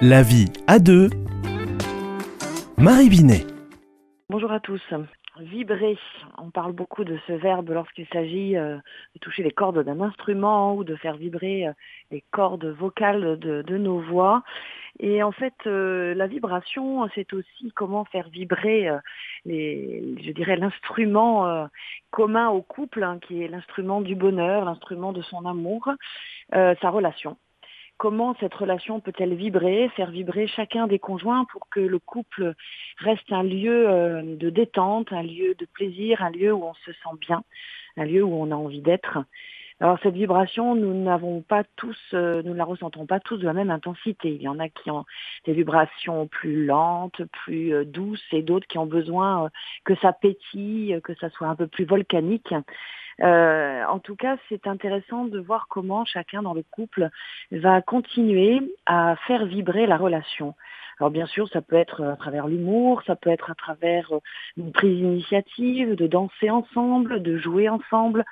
La 0.00 0.22
vie 0.22 0.46
à 0.68 0.78
deux. 0.78 1.10
Marie 2.76 3.08
Binet. 3.08 3.44
Bonjour 4.30 4.52
à 4.52 4.60
tous. 4.60 4.80
Vibrer, 5.40 5.98
on 6.40 6.50
parle 6.50 6.70
beaucoup 6.70 7.02
de 7.02 7.18
ce 7.26 7.32
verbe 7.32 7.70
lorsqu'il 7.70 8.06
s'agit 8.12 8.56
euh, 8.56 8.76
de 8.76 9.18
toucher 9.20 9.42
les 9.42 9.50
cordes 9.50 9.82
d'un 9.82 10.00
instrument 10.00 10.76
ou 10.76 10.84
de 10.84 10.94
faire 10.94 11.16
vibrer 11.16 11.66
euh, 11.66 11.72
les 12.12 12.22
cordes 12.30 12.66
vocales 12.66 13.40
de, 13.40 13.76
nos 13.76 13.98
voix. 13.98 14.44
Et 15.00 15.24
en 15.24 15.32
fait, 15.32 15.54
euh, 15.66 16.14
la 16.14 16.28
vibration, 16.28 17.08
c'est 17.16 17.32
aussi 17.32 17.72
comment 17.74 18.04
faire 18.04 18.28
vibrer 18.28 18.88
je 19.46 20.30
dirais, 20.30 20.54
l'instrument 20.54 21.68
commun 22.12 22.50
au 22.50 22.62
couple, 22.62 23.02
hein, 23.02 23.18
qui 23.20 23.42
est 23.42 23.48
l'instrument 23.48 24.00
du 24.00 24.14
bonheur, 24.14 24.64
l'instrument 24.64 25.12
de 25.12 25.22
son 25.22 25.44
amour, 25.44 25.90
sa 26.52 26.90
relation 26.90 27.36
comment 27.98 28.34
cette 28.40 28.54
relation 28.54 29.00
peut-elle 29.00 29.34
vibrer, 29.34 29.90
faire 29.96 30.10
vibrer 30.10 30.46
chacun 30.46 30.86
des 30.86 30.98
conjoints 30.98 31.44
pour 31.52 31.68
que 31.68 31.80
le 31.80 31.98
couple 31.98 32.54
reste 32.98 33.30
un 33.30 33.42
lieu 33.42 33.88
euh, 33.88 34.36
de 34.36 34.48
détente, 34.48 35.12
un 35.12 35.22
lieu 35.22 35.54
de 35.56 35.66
plaisir, 35.66 36.22
un 36.22 36.30
lieu 36.30 36.52
où 36.52 36.64
on 36.64 36.74
se 36.74 36.92
sent 36.92 37.16
bien, 37.20 37.42
un 37.96 38.04
lieu 38.04 38.22
où 38.22 38.32
on 38.32 38.50
a 38.50 38.54
envie 38.54 38.80
d'être. 38.80 39.18
Alors 39.80 39.98
cette 40.02 40.14
vibration, 40.14 40.74
nous 40.74 40.92
n'avons 40.92 41.40
pas 41.40 41.62
tous, 41.76 41.96
euh, 42.12 42.42
nous 42.42 42.52
ne 42.52 42.58
la 42.58 42.64
ressentons 42.64 43.06
pas 43.06 43.20
tous 43.20 43.36
de 43.36 43.46
la 43.46 43.52
même 43.52 43.70
intensité. 43.70 44.30
Il 44.30 44.42
y 44.42 44.48
en 44.48 44.58
a 44.58 44.68
qui 44.68 44.90
ont 44.90 45.04
des 45.44 45.52
vibrations 45.52 46.26
plus 46.26 46.66
lentes, 46.66 47.22
plus 47.44 47.72
euh, 47.72 47.84
douces, 47.84 48.24
et 48.32 48.42
d'autres 48.42 48.66
qui 48.66 48.78
ont 48.78 48.86
besoin 48.86 49.50
que 49.84 49.94
ça 49.96 50.12
pétille, 50.12 51.00
que 51.04 51.14
ça 51.14 51.30
soit 51.30 51.46
un 51.46 51.54
peu 51.54 51.68
plus 51.68 51.84
volcanique. 51.84 52.52
Euh, 53.20 53.84
en 53.86 53.98
tout 53.98 54.14
cas, 54.14 54.36
c'est 54.48 54.66
intéressant 54.66 55.24
de 55.24 55.38
voir 55.40 55.66
comment 55.68 56.04
chacun 56.04 56.42
dans 56.42 56.54
le 56.54 56.62
couple 56.62 57.10
va 57.50 57.82
continuer 57.82 58.60
à 58.86 59.16
faire 59.26 59.44
vibrer 59.46 59.86
la 59.86 59.96
relation. 59.96 60.54
Alors 61.00 61.10
bien 61.10 61.26
sûr, 61.26 61.48
ça 61.48 61.60
peut 61.60 61.76
être 61.76 62.02
à 62.02 62.16
travers 62.16 62.48
l'humour, 62.48 63.02
ça 63.06 63.14
peut 63.16 63.30
être 63.30 63.50
à 63.50 63.54
travers 63.54 64.12
euh, 64.12 64.20
une 64.56 64.72
prise 64.72 64.96
d'initiative, 64.96 65.94
de 65.94 66.06
danser 66.06 66.50
ensemble, 66.50 67.22
de 67.22 67.38
jouer 67.38 67.68
ensemble, 67.68 68.24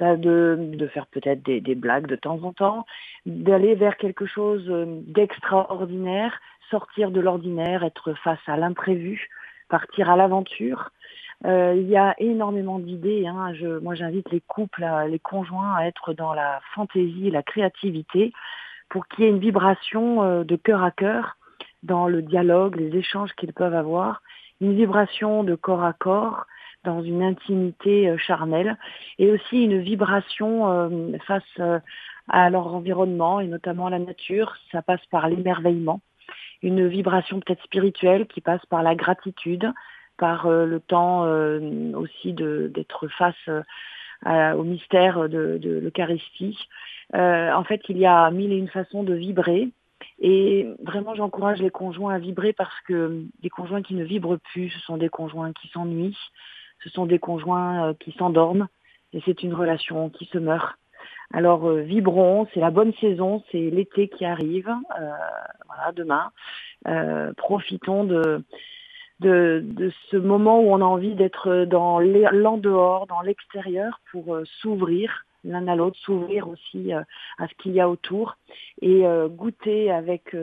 de, 0.00 0.88
faire 0.92 1.06
peut-être 1.06 1.42
des, 1.42 1.74
blagues 1.74 2.06
de 2.06 2.16
temps 2.16 2.40
en 2.42 2.52
temps, 2.52 2.86
d'aller 3.26 3.74
vers 3.74 3.96
quelque 3.96 4.26
chose 4.26 4.64
euh, 4.68 4.86
d'extraordinaire, 5.06 6.40
sortir 6.70 7.10
de 7.10 7.20
l'ordinaire, 7.20 7.84
être 7.84 8.14
face 8.14 8.40
à 8.46 8.56
l'imprévu, 8.56 9.28
partir 9.68 10.10
à 10.10 10.16
l'aventure. 10.16 10.90
Euh, 11.46 11.74
il 11.76 11.88
y 11.88 11.96
a 11.96 12.14
énormément 12.18 12.78
d'idées. 12.78 13.26
Hein. 13.26 13.52
Je, 13.54 13.78
moi, 13.78 13.94
j'invite 13.94 14.30
les 14.30 14.40
couples, 14.40 14.86
les 15.08 15.18
conjoints 15.18 15.74
à 15.74 15.86
être 15.86 16.12
dans 16.12 16.34
la 16.34 16.60
fantaisie, 16.74 17.30
la 17.30 17.42
créativité, 17.42 18.32
pour 18.88 19.06
qu'il 19.06 19.24
y 19.24 19.26
ait 19.26 19.30
une 19.30 19.38
vibration 19.38 20.22
euh, 20.22 20.44
de 20.44 20.56
cœur 20.56 20.82
à 20.82 20.90
cœur 20.90 21.36
dans 21.82 22.08
le 22.08 22.20
dialogue, 22.20 22.76
les 22.76 22.94
échanges 22.98 23.32
qu'ils 23.34 23.54
peuvent 23.54 23.74
avoir, 23.74 24.22
une 24.60 24.74
vibration 24.74 25.44
de 25.44 25.54
corps 25.54 25.84
à 25.84 25.94
corps 25.94 26.46
dans 26.84 27.02
une 27.02 27.22
intimité 27.22 28.08
euh, 28.08 28.16
charnelle, 28.18 28.76
et 29.18 29.30
aussi 29.30 29.64
une 29.64 29.80
vibration 29.80 31.10
face 31.26 31.60
à 32.28 32.48
leur 32.48 32.74
environnement 32.74 33.40
et 33.40 33.46
notamment 33.46 33.86
à 33.86 33.90
la 33.90 33.98
nature. 33.98 34.56
Ça 34.72 34.82
passe 34.82 35.04
par 35.10 35.28
l'émerveillement, 35.28 36.00
une 36.62 36.86
vibration 36.88 37.40
peut-être 37.40 37.62
spirituelle 37.64 38.26
qui 38.26 38.40
passe 38.40 38.64
par 38.66 38.82
la 38.82 38.94
gratitude, 38.94 39.72
par 40.20 40.46
euh, 40.46 40.66
le 40.66 40.80
temps 40.80 41.24
euh, 41.24 41.92
aussi 41.94 42.32
d'être 42.32 43.08
face 43.08 43.48
euh, 44.26 44.52
au 44.52 44.62
mystère 44.62 45.28
de, 45.28 45.58
l'Eucharistie. 45.62 46.56
en 47.14 47.64
fait, 47.64 47.80
il 47.88 47.98
y 47.98 48.06
a 48.06 48.30
mille 48.30 48.52
et 48.52 48.58
une 48.58 48.68
façons 48.68 49.02
de 49.02 49.14
vibrer. 49.14 49.68
Et 50.18 50.68
vraiment, 50.82 51.14
j'encourage 51.14 51.60
les 51.60 51.70
conjoints 51.70 52.14
à 52.14 52.18
vibrer 52.18 52.52
parce 52.52 52.78
que 52.86 53.24
les 53.42 53.48
conjoints 53.48 53.82
qui 53.82 53.94
ne 53.94 54.04
vibrent 54.04 54.38
plus, 54.52 54.68
ce 54.68 54.80
sont 54.80 54.98
des 54.98 55.08
conjoints 55.08 55.52
qui 55.54 55.68
s'ennuient, 55.68 56.16
ce 56.82 56.90
sont 56.90 57.06
des 57.06 57.18
conjoints 57.18 57.94
qui 58.00 58.12
s'endorment, 58.12 58.68
et 59.12 59.20
c'est 59.24 59.42
une 59.42 59.54
relation 59.54 60.08
qui 60.10 60.26
se 60.26 60.38
meurt. 60.38 60.76
Alors 61.32 61.70
vibrons, 61.70 62.48
c'est 62.52 62.60
la 62.60 62.70
bonne 62.70 62.92
saison, 62.94 63.42
c'est 63.52 63.70
l'été 63.70 64.08
qui 64.08 64.24
arrive, 64.24 64.70
voilà, 65.66 65.92
demain. 65.94 66.32
profitons 67.36 68.04
de, 68.04 68.44
de, 69.20 69.62
de, 69.62 69.92
ce 70.10 70.16
moment 70.16 70.60
où 70.60 70.72
on 70.72 70.80
a 70.80 70.84
envie 70.84 71.14
d'être 71.14 71.66
dans 71.66 72.00
l'en 72.00 72.56
dehors, 72.56 73.06
dans 73.06 73.20
l'extérieur, 73.20 74.00
pour 74.10 74.34
euh, 74.34 74.44
s'ouvrir 74.60 75.26
l'un 75.44 75.68
à 75.68 75.76
l'autre, 75.76 75.98
s'ouvrir 76.00 76.48
aussi 76.48 76.92
euh, 76.92 77.02
à 77.38 77.46
ce 77.46 77.54
qu'il 77.54 77.72
y 77.72 77.80
a 77.80 77.88
autour 77.88 78.36
et 78.80 79.06
euh, 79.06 79.28
goûter 79.28 79.90
avec 79.90 80.34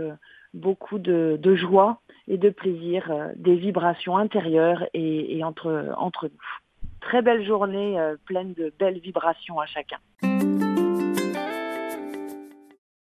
beaucoup 0.58 1.00
de, 1.00 1.56
joie 1.56 2.02
et 2.28 2.38
de 2.38 2.50
plaisir 2.50 3.12
des 3.36 3.56
vibrations 3.56 4.18
intérieures 4.18 4.86
et, 4.94 5.44
entre, 5.44 5.94
entre 5.98 6.28
nous. 6.28 6.90
Très 7.00 7.22
belle 7.22 7.46
journée 7.46 7.98
pleine 8.26 8.54
de 8.54 8.74
belles 8.78 9.00
vibrations 9.00 9.60
à 9.60 9.66
chacun. 9.66 9.98